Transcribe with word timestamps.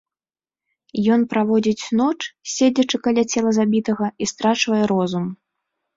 Ён 1.15 1.25
праводзіць 1.33 1.93
ноч, 2.01 2.17
седзячы 2.55 2.97
каля 3.09 3.23
цела 3.35 3.51
забітага, 3.61 4.05
і 4.21 4.33
страчвае 4.33 4.83
розум. 4.95 5.25